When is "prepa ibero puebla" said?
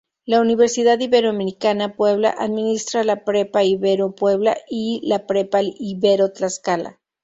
3.23-4.57